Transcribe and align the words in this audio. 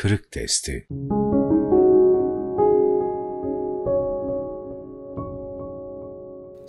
kırık 0.00 0.32
testi. 0.32 0.86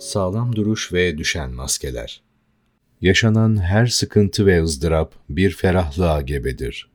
Sağlam 0.00 0.56
duruş 0.56 0.92
ve 0.92 1.18
düşen 1.18 1.50
maskeler. 1.50 2.22
Yaşanan 3.00 3.62
her 3.62 3.86
sıkıntı 3.86 4.46
ve 4.46 4.62
ızdırap 4.62 5.14
bir 5.28 5.50
ferahlığa 5.50 6.20
gebedir. 6.20 6.90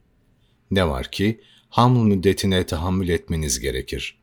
Ne 0.70 0.88
var 0.88 1.10
ki 1.10 1.40
haml 1.68 2.02
müddetine 2.02 2.66
tahammül 2.66 3.08
etmeniz 3.08 3.60
gerekir. 3.60 4.22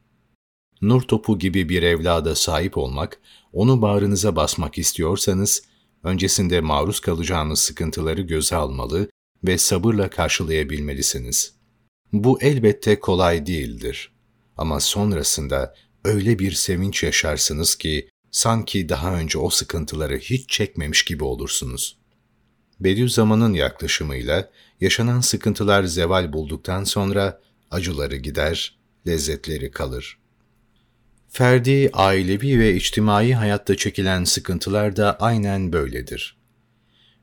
Nur 0.82 1.02
topu 1.02 1.40
gibi 1.40 1.70
bir 1.70 1.84
evlada 1.84 2.36
sahip 2.36 2.78
olmak, 2.78 3.20
onu 3.54 3.82
bağrınıza 3.82 4.36
basmak 4.36 4.78
istiyorsanız, 4.78 5.64
öncesinde 6.04 6.62
maruz 6.62 7.00
kalacağınız 7.00 7.60
sıkıntıları 7.60 8.22
göze 8.22 8.56
almalı 8.56 9.10
ve 9.44 9.58
sabırla 9.58 10.10
karşılayabilmelisiniz. 10.10 11.55
Bu 12.24 12.42
elbette 12.42 13.00
kolay 13.00 13.46
değildir. 13.46 14.12
Ama 14.58 14.80
sonrasında 14.80 15.76
öyle 16.04 16.40
bir 16.40 16.52
sevinç 16.52 17.04
yaşarsınız 17.04 17.76
ki 17.76 18.10
sanki 18.32 18.90
daha 18.90 19.16
önce 19.16 19.38
o 19.38 19.50
sıkıntıları 19.50 20.18
hiç 20.18 20.50
çekmemiş 20.50 21.06
gibi 21.06 21.24
olursunuz. 21.24 21.98
Bediüzzaman'ın 22.80 23.54
yaklaşımıyla 23.54 24.50
yaşanan 24.82 25.22
sıkıntılar 25.22 25.84
zeval 25.84 26.34
bulduktan 26.34 26.84
sonra 26.84 27.42
acıları 27.72 28.16
gider, 28.16 28.78
lezzetleri 29.08 29.72
kalır. 29.72 30.18
Ferdi, 31.30 31.90
ailevi 31.94 32.60
ve 32.60 32.76
içtimai 32.76 33.34
hayatta 33.34 33.78
çekilen 33.78 34.24
sıkıntılar 34.24 34.96
da 34.96 35.20
aynen 35.20 35.74
böyledir. 35.74 36.38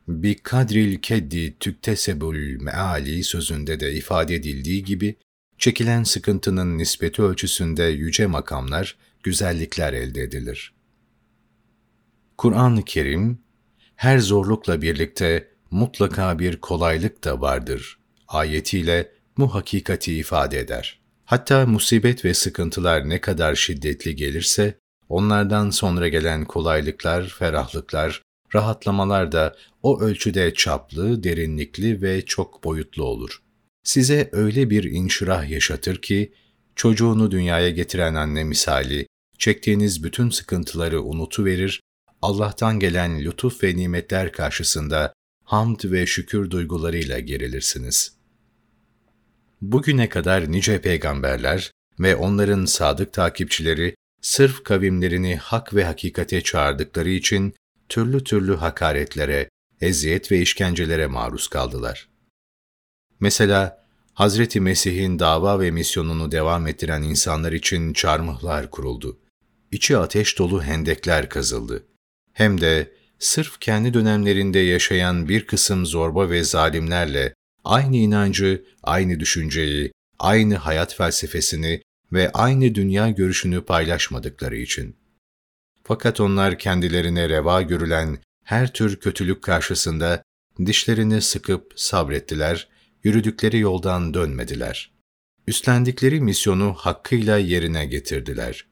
Bir 0.08 0.34
kadril 0.34 0.98
keddi 0.98 1.58
tüktesebül 1.58 2.60
meali 2.60 3.24
sözünde 3.24 3.80
de 3.80 3.92
ifade 3.92 4.34
edildiği 4.34 4.84
gibi, 4.84 5.16
çekilen 5.58 6.02
sıkıntının 6.02 6.78
nispeti 6.78 7.22
ölçüsünde 7.22 7.84
yüce 7.84 8.26
makamlar, 8.26 8.96
güzellikler 9.22 9.92
elde 9.92 10.22
edilir. 10.22 10.74
Kur'an-ı 12.38 12.84
Kerim, 12.84 13.38
her 13.96 14.18
zorlukla 14.18 14.82
birlikte 14.82 15.48
mutlaka 15.70 16.38
bir 16.38 16.56
kolaylık 16.56 17.24
da 17.24 17.40
vardır 17.40 18.02
ayetiyle 18.32 19.12
bu 19.38 19.54
hakikati 19.54 20.16
ifade 20.16 20.58
eder. 20.58 21.00
Hatta 21.24 21.66
musibet 21.66 22.24
ve 22.24 22.34
sıkıntılar 22.34 23.08
ne 23.08 23.20
kadar 23.20 23.54
şiddetli 23.54 24.16
gelirse, 24.16 24.78
onlardan 25.08 25.70
sonra 25.70 26.08
gelen 26.08 26.44
kolaylıklar, 26.44 27.28
ferahlıklar, 27.28 28.22
rahatlamalar 28.54 29.32
da 29.32 29.56
o 29.82 30.00
ölçüde 30.00 30.54
çaplı, 30.54 31.22
derinlikli 31.22 32.02
ve 32.02 32.24
çok 32.24 32.64
boyutlu 32.64 33.04
olur. 33.04 33.42
Size 33.84 34.28
öyle 34.32 34.70
bir 34.70 34.84
inşirah 34.84 35.50
yaşatır 35.50 36.02
ki, 36.02 36.32
çocuğunu 36.76 37.30
dünyaya 37.30 37.70
getiren 37.70 38.14
anne 38.14 38.44
misali, 38.44 39.06
çektiğiniz 39.38 40.04
bütün 40.04 40.30
sıkıntıları 40.30 41.02
unutuverir, 41.02 41.80
Allah'tan 42.22 42.80
gelen 42.80 43.24
lütuf 43.24 43.64
ve 43.64 43.76
nimetler 43.76 44.32
karşısında 44.32 45.12
hamd 45.44 45.80
ve 45.84 46.06
şükür 46.06 46.50
duygularıyla 46.50 47.18
gerilirsiniz. 47.18 48.16
Bugüne 49.60 50.08
kadar 50.08 50.52
nice 50.52 50.80
peygamberler 50.80 51.70
ve 52.00 52.16
onların 52.16 52.64
sadık 52.64 53.12
takipçileri 53.12 53.94
sırf 54.22 54.64
kavimlerini 54.64 55.36
hak 55.36 55.74
ve 55.74 55.84
hakikate 55.84 56.40
çağırdıkları 56.40 57.10
için 57.10 57.54
türlü 57.92 58.24
türlü 58.24 58.56
hakaretlere, 58.56 59.48
eziyet 59.80 60.32
ve 60.32 60.40
işkencelere 60.40 61.06
maruz 61.06 61.48
kaldılar. 61.48 62.08
Mesela 63.20 63.86
Hazreti 64.14 64.60
Mesih'in 64.60 65.18
dava 65.18 65.60
ve 65.60 65.70
misyonunu 65.70 66.32
devam 66.32 66.66
ettiren 66.66 67.02
insanlar 67.02 67.52
için 67.52 67.92
çarmıhlar 67.92 68.70
kuruldu. 68.70 69.18
İçi 69.72 69.96
ateş 69.96 70.38
dolu 70.38 70.62
hendekler 70.62 71.28
kazıldı. 71.28 71.86
Hem 72.32 72.60
de 72.60 72.92
sırf 73.18 73.60
kendi 73.60 73.94
dönemlerinde 73.94 74.58
yaşayan 74.58 75.28
bir 75.28 75.46
kısım 75.46 75.86
zorba 75.86 76.30
ve 76.30 76.44
zalimlerle 76.44 77.34
aynı 77.64 77.96
inancı, 77.96 78.64
aynı 78.82 79.20
düşünceyi, 79.20 79.92
aynı 80.18 80.56
hayat 80.56 80.94
felsefesini 80.94 81.82
ve 82.12 82.30
aynı 82.32 82.74
dünya 82.74 83.10
görüşünü 83.10 83.64
paylaşmadıkları 83.64 84.56
için. 84.56 85.01
Fakat 85.92 86.20
onlar 86.20 86.58
kendilerine 86.58 87.28
reva 87.28 87.62
görülen 87.62 88.18
her 88.44 88.72
tür 88.72 89.00
kötülük 89.00 89.42
karşısında 89.42 90.22
dişlerini 90.66 91.22
sıkıp 91.22 91.72
sabrettiler, 91.76 92.68
yürüdükleri 93.04 93.58
yoldan 93.58 94.14
dönmediler. 94.14 94.92
Üstlendikleri 95.46 96.20
misyonu 96.20 96.74
hakkıyla 96.74 97.38
yerine 97.38 97.86
getirdiler. 97.86 98.66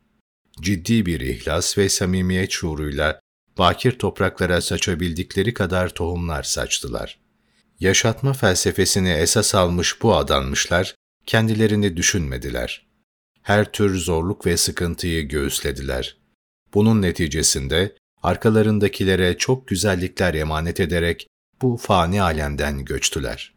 Ciddi 0.60 1.06
bir 1.06 1.20
ihlas 1.20 1.78
ve 1.78 1.88
samimiyet 1.88 2.50
şuuruyla 2.50 3.20
bakir 3.58 3.92
topraklara 3.92 4.60
saçabildikleri 4.60 5.54
kadar 5.54 5.88
tohumlar 5.94 6.42
saçtılar. 6.42 7.20
Yaşatma 7.80 8.32
felsefesini 8.32 9.10
esas 9.10 9.54
almış 9.54 10.02
bu 10.02 10.16
adanmışlar, 10.16 10.94
kendilerini 11.26 11.96
düşünmediler. 11.96 12.86
Her 13.42 13.72
tür 13.72 13.98
zorluk 13.98 14.46
ve 14.46 14.56
sıkıntıyı 14.56 15.28
göğüslediler. 15.28 16.19
Bunun 16.74 17.02
neticesinde 17.02 17.96
arkalarındakilere 18.22 19.38
çok 19.38 19.68
güzellikler 19.68 20.34
emanet 20.34 20.80
ederek 20.80 21.26
bu 21.62 21.76
fani 21.76 22.22
alemden 22.22 22.84
göçtüler. 22.84 23.54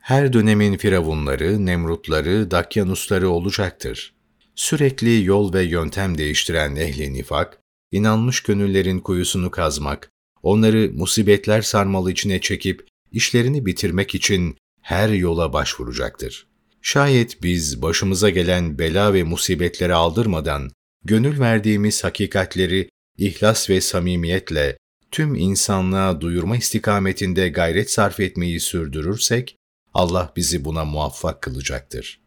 Her 0.00 0.32
dönemin 0.32 0.76
firavunları, 0.76 1.66
nemrutları, 1.66 2.50
dakyanusları 2.50 3.30
olacaktır. 3.30 4.14
Sürekli 4.54 5.24
yol 5.24 5.52
ve 5.52 5.62
yöntem 5.62 6.18
değiştiren 6.18 6.76
ehli 6.76 7.12
nifak, 7.12 7.58
inanmış 7.92 8.40
gönüllerin 8.40 8.98
kuyusunu 8.98 9.50
kazmak, 9.50 10.10
onları 10.42 10.90
musibetler 10.94 11.62
sarmalı 11.62 12.12
içine 12.12 12.40
çekip 12.40 12.88
işlerini 13.12 13.66
bitirmek 13.66 14.14
için 14.14 14.56
her 14.82 15.08
yola 15.08 15.52
başvuracaktır. 15.52 16.46
Şayet 16.82 17.42
biz 17.42 17.82
başımıza 17.82 18.30
gelen 18.30 18.78
bela 18.78 19.14
ve 19.14 19.22
musibetleri 19.22 19.94
aldırmadan 19.94 20.70
gönül 21.04 21.40
verdiğimiz 21.40 22.04
hakikatleri 22.04 22.90
ihlas 23.18 23.70
ve 23.70 23.80
samimiyetle 23.80 24.78
tüm 25.10 25.34
insanlığa 25.34 26.20
duyurma 26.20 26.56
istikametinde 26.56 27.48
gayret 27.48 27.90
sarf 27.90 28.20
etmeyi 28.20 28.60
sürdürürsek, 28.60 29.56
Allah 29.94 30.32
bizi 30.36 30.64
buna 30.64 30.84
muvaffak 30.84 31.42
kılacaktır. 31.42 32.20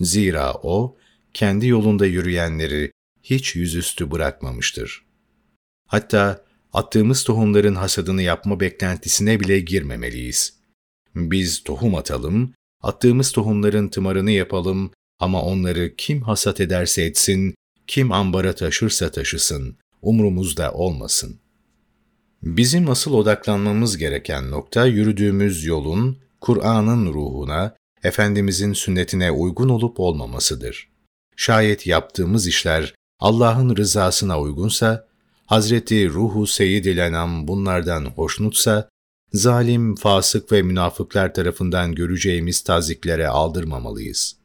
Zira 0.00 0.54
O, 0.54 0.96
kendi 1.34 1.66
yolunda 1.66 2.06
yürüyenleri 2.06 2.90
hiç 3.22 3.56
yüzüstü 3.56 4.10
bırakmamıştır. 4.10 5.04
Hatta 5.88 6.44
attığımız 6.72 7.24
tohumların 7.24 7.74
hasadını 7.74 8.22
yapma 8.22 8.60
beklentisine 8.60 9.40
bile 9.40 9.60
girmemeliyiz. 9.60 10.58
Biz 11.14 11.62
tohum 11.62 11.94
atalım, 11.94 12.54
attığımız 12.82 13.32
tohumların 13.32 13.88
tımarını 13.88 14.30
yapalım 14.30 14.90
ama 15.18 15.42
onları 15.42 15.94
kim 15.96 16.22
hasat 16.22 16.60
ederse 16.60 17.02
etsin, 17.02 17.54
kim 17.86 18.12
ambara 18.12 18.54
taşırsa 18.54 19.10
taşısın, 19.10 19.76
umrumuzda 20.02 20.72
olmasın. 20.72 21.38
Bizim 22.42 22.90
asıl 22.90 23.14
odaklanmamız 23.14 23.96
gereken 23.96 24.50
nokta 24.50 24.86
yürüdüğümüz 24.86 25.64
yolun, 25.64 26.18
Kur'an'ın 26.40 27.06
ruhuna, 27.14 27.76
Efendimizin 28.02 28.72
sünnetine 28.72 29.30
uygun 29.30 29.68
olup 29.68 30.00
olmamasıdır. 30.00 30.88
Şayet 31.36 31.86
yaptığımız 31.86 32.46
işler 32.46 32.94
Allah'ın 33.20 33.76
rızasına 33.76 34.40
uygunsa, 34.40 35.06
Hazreti 35.46 36.08
Ruhu 36.08 36.46
Seyyid-i 36.46 36.96
Lenam 36.96 37.48
bunlardan 37.48 38.04
hoşnutsa, 38.04 38.88
zalim, 39.32 39.94
fasık 39.94 40.52
ve 40.52 40.62
münafıklar 40.62 41.34
tarafından 41.34 41.94
göreceğimiz 41.94 42.60
taziklere 42.60 43.28
aldırmamalıyız. 43.28 44.36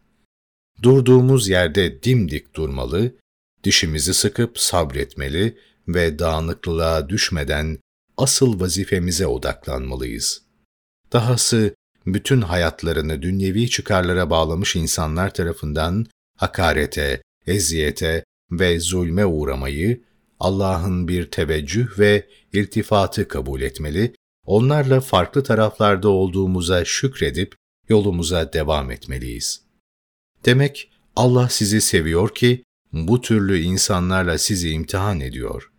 Durduğumuz 0.84 1.50
yerde 1.50 2.04
dimdik 2.04 2.56
durmalı, 2.56 3.16
dişimizi 3.64 4.14
sıkıp 4.14 4.60
sabretmeli 4.60 5.58
ve 5.88 6.20
dağınıklığa 6.20 7.10
düşmeden 7.10 7.78
asıl 8.18 8.60
vazifemize 8.60 9.28
odaklanmalıyız. 9.28 10.42
Dahası 11.14 11.76
bütün 12.06 12.42
hayatlarını 12.42 13.22
dünyevi 13.22 13.70
çıkarlara 13.70 14.30
bağlamış 14.30 14.76
insanlar 14.76 15.34
tarafından 15.34 16.06
hakarete, 16.38 17.22
eziyete 17.48 18.24
ve 18.52 18.80
zulme 18.80 19.26
uğramayı 19.26 20.04
Allah'ın 20.40 21.08
bir 21.08 21.32
teveccüh 21.32 22.00
ve 22.00 22.28
irtifatı 22.54 23.28
kabul 23.28 23.62
etmeli, 23.62 24.14
onlarla 24.46 25.02
farklı 25.02 25.44
taraflarda 25.44 26.10
olduğumuza 26.10 26.86
şükredip 26.86 27.56
yolumuza 27.90 28.54
devam 28.54 28.92
etmeliyiz. 28.92 29.62
Demek 30.46 30.92
Allah 31.16 31.50
sizi 31.50 31.82
seviyor 31.82 32.36
ki 32.36 32.64
bu 32.94 33.22
türlü 33.22 33.60
insanlarla 33.60 34.38
sizi 34.38 34.70
imtihan 34.70 35.20
ediyor. 35.20 35.72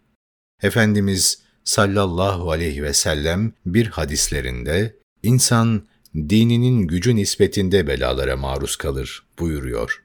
Efendimiz 0.62 1.42
sallallahu 1.64 2.50
aleyhi 2.50 2.82
ve 2.82 2.92
sellem 2.92 3.52
bir 3.66 3.86
hadislerinde 3.86 4.96
insan 5.22 5.82
dininin 6.16 6.86
gücü 6.86 7.16
nispetinde 7.16 7.86
belalara 7.86 8.36
maruz 8.36 8.76
kalır 8.76 9.22
buyuruyor. 9.38 10.02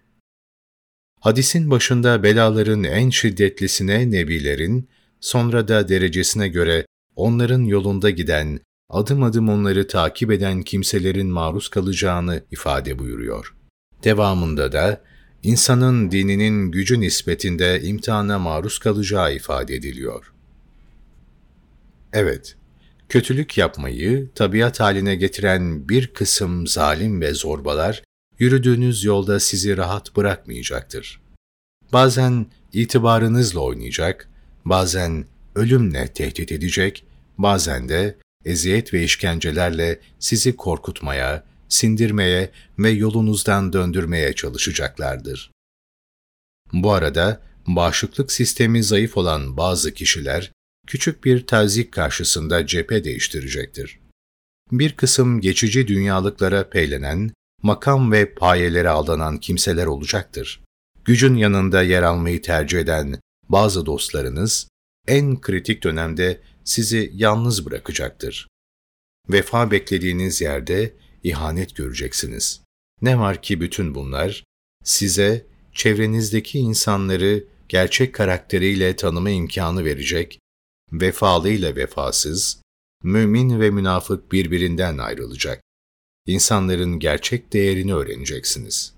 Hadisin 1.20 1.72
başında 1.72 2.24
belaların 2.24 2.84
en 2.84 3.10
şiddetlisine 3.10 4.12
nebilerin, 4.12 4.90
sonra 5.20 5.68
da 5.68 5.90
derecesine 5.90 6.48
göre 6.48 6.86
onların 7.16 7.64
yolunda 7.64 8.10
giden, 8.10 8.60
adım 8.90 9.24
adım 9.24 9.50
onları 9.50 9.88
takip 9.88 10.32
eden 10.32 10.62
kimselerin 10.62 11.28
maruz 11.28 11.70
kalacağını 11.70 12.44
ifade 12.52 13.00
buyuruyor. 13.00 13.56
Devamında 14.04 14.72
da 14.72 15.02
insanın 15.46 16.12
dininin 16.12 16.72
gücü 16.72 17.00
nispetinde 17.00 17.82
imtihana 17.82 18.40
maruz 18.40 18.80
kalacağı 18.80 19.36
ifade 19.36 19.76
ediliyor. 19.76 20.34
Evet, 22.14 22.56
kötülük 23.10 23.58
yapmayı 23.58 24.30
tabiat 24.36 24.80
haline 24.80 25.16
getiren 25.16 25.90
bir 25.90 26.08
kısım 26.08 26.68
zalim 26.68 27.22
ve 27.22 27.34
zorbalar, 27.34 28.04
yürüdüğünüz 28.40 29.04
yolda 29.04 29.40
sizi 29.40 29.78
rahat 29.78 30.16
bırakmayacaktır. 30.16 31.22
Bazen 31.94 32.46
itibarınızla 32.74 33.60
oynayacak, 33.60 34.30
bazen 34.66 35.26
ölümle 35.56 36.08
tehdit 36.08 36.52
edecek, 36.52 37.06
bazen 37.38 37.90
de 37.90 38.16
eziyet 38.46 38.94
ve 38.94 39.04
işkencelerle 39.04 40.00
sizi 40.20 40.56
korkutmaya, 40.56 41.44
sindirmeye 41.70 42.52
ve 42.80 42.90
yolunuzdan 42.90 43.74
döndürmeye 43.74 44.34
çalışacaklardır. 44.34 45.52
Bu 46.74 46.94
arada 46.94 47.42
bağışıklık 47.68 48.32
sistemi 48.32 48.84
zayıf 48.84 49.18
olan 49.18 49.58
bazı 49.58 49.94
kişiler 49.94 50.52
küçük 50.88 51.24
bir 51.24 51.48
tazik 51.48 51.92
karşısında 51.92 52.68
cephe 52.68 53.04
değiştirecektir. 53.04 54.00
Bir 54.72 54.96
kısım 54.96 55.42
geçici 55.42 55.88
dünyalıklara 55.88 56.70
peylenen, 56.70 57.32
makam 57.62 58.12
ve 58.12 58.34
payelere 58.34 58.90
aldanan 58.90 59.38
kimseler 59.38 59.86
olacaktır. 59.86 60.62
Gücün 61.06 61.36
yanında 61.36 61.82
yer 61.82 62.04
almayı 62.04 62.42
tercih 62.42 62.80
eden 62.80 63.20
bazı 63.50 63.86
dostlarınız, 63.86 64.68
en 65.08 65.42
kritik 65.42 65.84
dönemde 65.84 66.42
sizi 66.64 67.12
yalnız 67.14 67.66
bırakacaktır. 67.66 68.48
Vefa 69.30 69.72
beklediğiniz 69.72 70.42
yerde 70.42 70.94
ihanet 71.26 71.76
göreceksiniz. 71.76 72.62
Ne 73.02 73.20
var 73.20 73.42
ki 73.42 73.62
bütün 73.62 73.96
bunlar 73.96 74.44
size 74.84 75.46
çevrenizdeki 75.74 76.60
insanları 76.60 77.44
gerçek 77.70 78.14
karakteriyle 78.16 78.96
tanıma 78.96 79.30
imkanı 79.30 79.86
verecek, 79.86 80.40
vefalı 80.92 81.50
ile 81.50 81.76
vefasız, 81.76 82.62
mümin 83.04 83.60
ve 83.60 83.70
münafık 83.70 84.32
birbirinden 84.32 84.98
ayrılacak. 84.98 85.62
İnsanların 86.26 87.00
gerçek 87.00 87.54
değerini 87.54 87.94
öğreneceksiniz. 87.94 88.96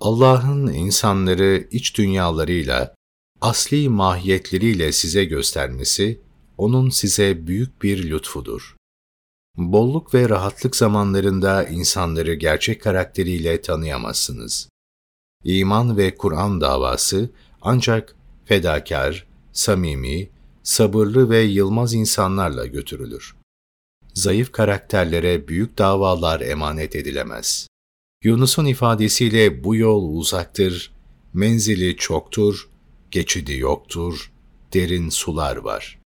Allah'ın 0.00 0.66
insanları 0.66 1.68
iç 1.70 1.96
dünyalarıyla, 1.96 2.94
asli 3.40 3.88
mahiyetleriyle 3.88 4.92
size 4.92 5.24
göstermesi, 5.24 6.20
O'nun 6.58 6.90
size 6.90 7.46
büyük 7.46 7.82
bir 7.82 8.10
lütfudur. 8.10 8.76
Bolluk 9.56 10.14
ve 10.14 10.28
rahatlık 10.28 10.76
zamanlarında 10.76 11.64
insanları 11.64 12.34
gerçek 12.34 12.82
karakteriyle 12.82 13.60
tanıyamazsınız. 13.60 14.68
İman 15.44 15.96
ve 15.96 16.14
Kur'an 16.14 16.60
davası 16.60 17.30
ancak 17.62 18.16
fedakar, 18.44 19.26
samimi, 19.52 20.30
sabırlı 20.62 21.30
ve 21.30 21.40
yılmaz 21.40 21.94
insanlarla 21.94 22.66
götürülür. 22.66 23.36
Zayıf 24.14 24.52
karakterlere 24.52 25.48
büyük 25.48 25.78
davalar 25.78 26.40
emanet 26.40 26.96
edilemez. 26.96 27.68
Yunus'un 28.24 28.66
ifadesiyle 28.66 29.64
bu 29.64 29.76
yol 29.76 30.16
uzaktır, 30.16 30.92
menzili 31.34 31.96
çoktur, 31.96 32.68
geçidi 33.10 33.54
yoktur, 33.56 34.32
derin 34.72 35.08
sular 35.08 35.56
var. 35.56 35.98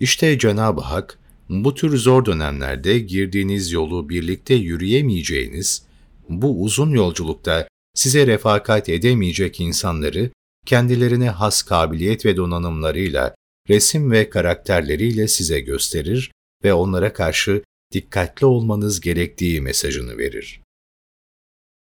İşte 0.00 0.38
Cenab-ı 0.38 0.80
Hak, 0.80 1.18
bu 1.48 1.74
tür 1.74 1.96
zor 1.96 2.24
dönemlerde 2.24 2.98
girdiğiniz 2.98 3.72
yolu 3.72 4.08
birlikte 4.08 4.54
yürüyemeyeceğiniz, 4.54 5.82
bu 6.28 6.62
uzun 6.62 6.90
yolculukta 6.90 7.68
size 7.94 8.26
refakat 8.26 8.88
edemeyecek 8.88 9.60
insanları 9.60 10.30
kendilerine 10.66 11.30
has 11.30 11.62
kabiliyet 11.62 12.26
ve 12.26 12.36
donanımlarıyla, 12.36 13.34
resim 13.68 14.10
ve 14.10 14.30
karakterleriyle 14.30 15.28
size 15.28 15.60
gösterir 15.60 16.32
ve 16.64 16.72
onlara 16.72 17.12
karşı 17.12 17.62
dikkatli 17.92 18.46
olmanız 18.46 19.00
gerektiği 19.00 19.60
mesajını 19.60 20.18
verir. 20.18 20.60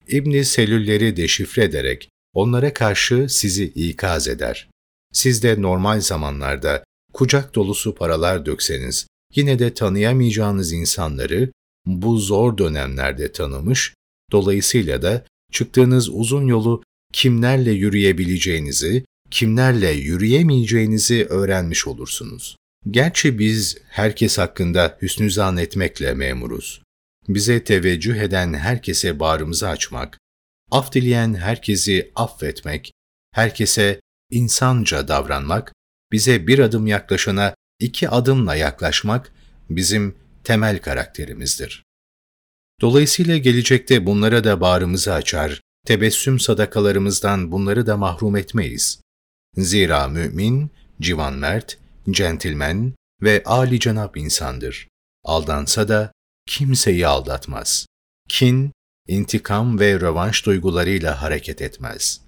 İbni 0.07 0.45
Selülleri 0.45 1.18
deşifre 1.18 1.63
ederek 1.63 2.10
onlara 2.33 2.74
karşı 2.74 3.25
sizi 3.30 3.63
ikaz 3.63 4.27
eder. 4.27 4.69
Siz 5.13 5.44
de 5.44 5.62
normal 5.62 6.01
zamanlarda 6.01 6.83
kucak 7.13 7.56
dolusu 7.56 7.95
paralar 7.95 8.45
dökseniz, 8.45 9.07
yine 9.35 9.59
de 9.59 9.74
tanıyamayacağınız 9.74 10.74
insanları 10.74 11.51
bu 11.85 12.18
zor 12.18 12.57
dönemlerde 12.57 13.31
tanımış, 13.31 13.94
dolayısıyla 14.31 15.01
da 15.01 15.25
çıktığınız 15.51 16.09
uzun 16.09 16.47
yolu 16.47 16.83
kimlerle 17.13 17.71
yürüyebileceğinizi, 17.71 19.06
kimlerle 19.31 19.91
yürüyemeyeceğinizi 19.91 21.25
öğrenmiş 21.25 21.88
olursunuz. 21.88 22.57
Gerçi 22.91 23.39
biz 23.39 23.77
herkes 23.88 24.38
hakkında 24.38 24.97
hüsnü 25.01 25.31
zan 25.31 25.57
etmekle 25.57 26.13
memuruz. 26.13 26.81
Bize 27.27 27.63
teveccüh 27.63 28.15
eden 28.15 28.53
herkese 28.53 29.19
bağrımızı 29.19 29.69
açmak, 29.69 30.19
af 30.71 30.94
dileyen 30.94 31.33
herkesi 31.33 32.12
affetmek, 32.15 32.91
herkese 33.31 34.01
insanca 34.31 35.07
davranmak, 35.07 35.74
bize 36.12 36.47
bir 36.47 36.59
adım 36.59 36.88
yaklaşana 36.88 37.56
iki 37.83 38.09
adımla 38.09 38.56
yaklaşmak 38.56 39.31
bizim 39.69 40.15
temel 40.44 40.80
karakterimizdir. 40.80 41.83
Dolayısıyla 42.81 43.38
gelecekte 43.38 44.06
bunlara 44.06 44.44
da 44.44 44.62
bağrımızı 44.62 45.13
açar, 45.13 45.62
tebessüm 45.85 46.39
sadakalarımızdan 46.39 47.51
bunları 47.51 47.88
da 47.88 47.97
mahrum 47.97 48.35
etmeyiz. 48.35 49.01
Zira 49.57 50.07
mümin, 50.07 50.71
civan 51.01 51.33
mert, 51.33 51.77
centilmen 52.09 52.94
ve 53.21 53.44
âli 53.45 53.80
cenap 53.80 54.18
insandır. 54.18 54.88
Aldansa 55.24 55.88
da 55.88 56.12
kimseyi 56.45 57.07
aldatmaz. 57.07 57.86
Kin, 58.29 58.71
intikam 59.07 59.79
ve 59.79 60.00
rövanş 60.00 60.45
duygularıyla 60.45 61.22
hareket 61.22 61.62
etmez. 61.62 62.22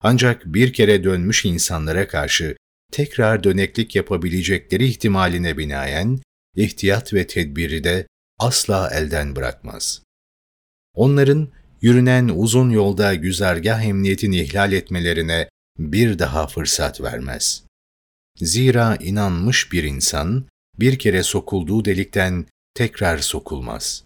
Ancak 0.00 0.44
bir 0.46 0.72
kere 0.72 1.04
dönmüş 1.04 1.44
insanlara 1.44 2.08
karşı 2.08 2.56
tekrar 2.92 3.44
döneklik 3.44 3.96
yapabilecekleri 3.96 4.86
ihtimaline 4.86 5.58
binaen 5.58 6.20
ihtiyat 6.56 7.14
ve 7.14 7.26
tedbiri 7.26 7.84
de 7.84 8.06
asla 8.38 8.90
elden 8.90 9.36
bırakmaz. 9.36 10.02
Onların 10.94 11.48
yürünen 11.80 12.28
uzun 12.28 12.70
yolda 12.70 13.14
güzergah 13.14 13.82
emniyetini 13.82 14.40
ihlal 14.40 14.72
etmelerine 14.72 15.48
bir 15.78 16.18
daha 16.18 16.46
fırsat 16.46 17.00
vermez. 17.00 17.64
Zira 18.36 18.96
inanmış 18.96 19.72
bir 19.72 19.84
insan 19.84 20.48
bir 20.78 20.98
kere 20.98 21.22
sokulduğu 21.22 21.84
delikten 21.84 22.46
tekrar 22.74 23.18
sokulmaz. 23.18 24.04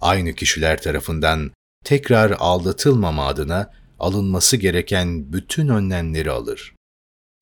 Aynı 0.00 0.34
kişiler 0.34 0.82
tarafından 0.82 1.52
tekrar 1.84 2.30
aldatılmama 2.38 3.26
adına 3.26 3.72
alınması 3.98 4.56
gereken 4.56 5.32
bütün 5.32 5.68
önlemleri 5.68 6.30
alır. 6.30 6.74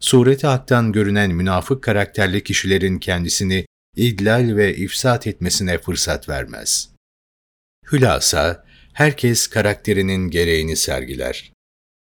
Sureti 0.01 0.47
haktan 0.47 0.93
görünen 0.93 1.31
münafık 1.31 1.83
karakterli 1.83 2.45
kişilerin 2.45 2.99
kendisini 2.99 3.67
idlal 3.97 4.57
ve 4.57 4.77
ifsat 4.77 5.27
etmesine 5.27 5.79
fırsat 5.79 6.29
vermez. 6.29 6.91
Hülasa, 7.93 8.65
herkes 8.93 9.47
karakterinin 9.47 10.31
gereğini 10.31 10.77
sergiler. 10.77 11.53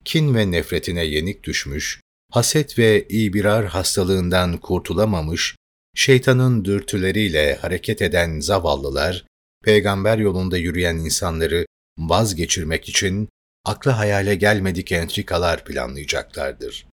Kin 0.04 0.34
ve 0.34 0.50
nefretine 0.50 1.04
yenik 1.04 1.44
düşmüş, 1.44 2.00
haset 2.32 2.78
ve 2.78 3.06
ibirar 3.08 3.66
hastalığından 3.66 4.56
kurtulamamış, 4.56 5.56
şeytanın 5.94 6.64
dürtüleriyle 6.64 7.54
hareket 7.54 8.02
eden 8.02 8.40
zavallılar, 8.40 9.24
peygamber 9.64 10.18
yolunda 10.18 10.58
yürüyen 10.58 10.96
insanları 10.96 11.66
vazgeçirmek 11.98 12.88
için 12.88 13.28
akla 13.64 13.98
hayale 13.98 14.34
gelmedik 14.34 14.92
entrikalar 14.92 15.64
planlayacaklardır. 15.64 16.86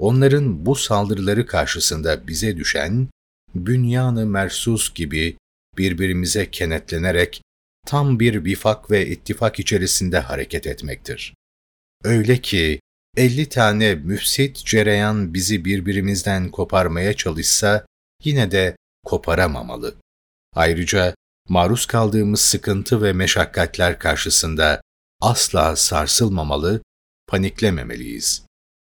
Onların 0.00 0.66
bu 0.66 0.74
saldırıları 0.74 1.46
karşısında 1.46 2.28
bize 2.28 2.56
düşen, 2.56 3.08
bünyanı 3.54 4.26
mersus 4.26 4.94
gibi 4.94 5.36
birbirimize 5.78 6.50
kenetlenerek 6.50 7.42
tam 7.86 8.20
bir 8.20 8.44
vifak 8.44 8.90
ve 8.90 9.06
ittifak 9.06 9.60
içerisinde 9.60 10.18
hareket 10.18 10.66
etmektir. 10.66 11.34
Öyle 12.04 12.40
ki 12.40 12.80
elli 13.16 13.48
tane 13.48 13.94
müfsit 13.94 14.56
cereyan 14.56 15.34
bizi 15.34 15.64
birbirimizden 15.64 16.50
koparmaya 16.50 17.16
çalışsa 17.16 17.86
yine 18.24 18.50
de 18.50 18.76
koparamamalı. 19.04 19.94
Ayrıca 20.54 21.14
maruz 21.48 21.86
kaldığımız 21.86 22.40
sıkıntı 22.40 23.02
ve 23.02 23.12
meşakkatler 23.12 23.98
karşısında 23.98 24.80
asla 25.20 25.76
sarsılmamalı, 25.76 26.82
paniklememeliyiz. 27.26 28.49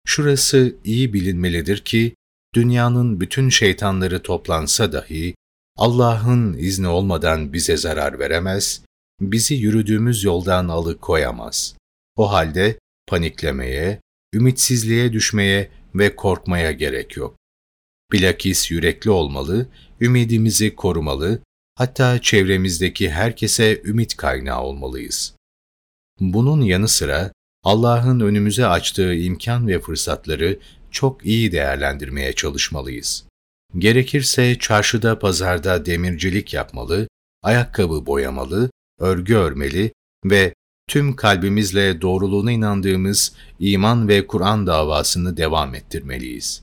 Şurası 0.06 0.76
iyi 0.84 1.14
bilinmelidir 1.14 1.78
ki, 1.78 2.16
dünyanın 2.56 3.22
bütün 3.22 3.50
şeytanları 3.50 4.22
toplansa 4.22 4.92
dahi, 4.92 5.36
Allah'ın 5.78 6.54
izni 6.54 6.88
olmadan 6.88 7.54
bize 7.54 7.78
zarar 7.78 8.20
veremez, 8.20 8.82
bizi 9.22 9.56
yürüdüğümüz 9.56 10.24
yoldan 10.24 10.68
alıkoyamaz. 10.68 11.76
O 12.16 12.32
halde 12.32 12.80
paniklemeye, 13.08 14.02
ümitsizliğe 14.34 15.14
düşmeye 15.14 15.72
ve 15.96 16.16
korkmaya 16.16 16.72
gerek 16.72 17.18
yok. 17.18 17.36
Bilakis 18.12 18.72
yürekli 18.72 19.10
olmalı, 19.10 19.68
ümidimizi 20.02 20.76
korumalı, 20.76 21.42
hatta 21.76 22.22
çevremizdeki 22.22 23.10
herkese 23.10 23.82
ümit 23.86 24.18
kaynağı 24.18 24.62
olmalıyız. 24.62 25.36
Bunun 26.20 26.62
yanı 26.62 26.88
sıra 26.88 27.32
Allah'ın 27.66 28.20
önümüze 28.20 28.66
açtığı 28.66 29.14
imkan 29.16 29.68
ve 29.68 29.80
fırsatları 29.80 30.60
çok 30.92 31.26
iyi 31.26 31.52
değerlendirmeye 31.52 32.34
çalışmalıyız. 32.34 33.26
Gerekirse 33.78 34.60
çarşıda 34.60 35.20
pazarda 35.20 35.86
demircilik 35.86 36.54
yapmalı, 36.54 37.08
ayakkabı 37.44 38.06
boyamalı, 38.06 38.70
örgü 39.00 39.36
örmeli 39.36 39.94
ve 40.26 40.54
tüm 40.88 41.16
kalbimizle 41.16 42.02
doğruluğuna 42.02 42.52
inandığımız 42.52 43.34
iman 43.60 44.08
ve 44.08 44.28
Kur'an 44.28 44.68
davasını 44.68 45.38
devam 45.38 45.76
ettirmeliyiz. 45.76 46.62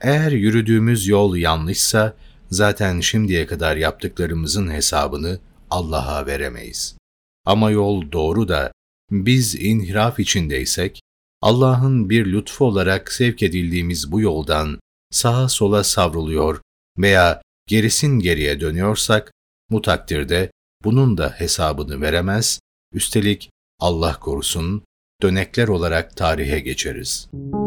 Eğer 0.00 0.32
yürüdüğümüz 0.32 1.08
yol 1.08 1.36
yanlışsa, 1.36 2.16
zaten 2.50 3.00
şimdiye 3.00 3.46
kadar 3.46 3.76
yaptıklarımızın 3.76 4.70
hesabını 4.70 5.38
Allah'a 5.70 6.26
veremeyiz. 6.26 6.96
Ama 7.44 7.70
yol 7.70 8.12
doğru 8.12 8.48
da 8.48 8.72
biz 9.12 9.54
inhiraf 9.54 10.20
içindeysek, 10.20 11.00
Allah'ın 11.42 12.10
bir 12.10 12.32
lütfu 12.32 12.64
olarak 12.64 13.12
sevk 13.12 13.42
edildiğimiz 13.42 14.12
bu 14.12 14.20
yoldan 14.20 14.80
sağa 15.10 15.48
sola 15.48 15.84
savruluyor 15.84 16.60
veya 16.98 17.42
gerisin 17.66 18.18
geriye 18.18 18.60
dönüyorsak, 18.60 19.32
bu 19.70 19.82
takdirde 19.82 20.50
bunun 20.84 21.18
da 21.18 21.28
hesabını 21.28 22.00
veremez, 22.00 22.60
üstelik 22.92 23.50
Allah 23.80 24.20
korusun 24.20 24.84
dönekler 25.22 25.68
olarak 25.68 26.16
tarihe 26.16 26.60
geçeriz.'' 26.60 27.61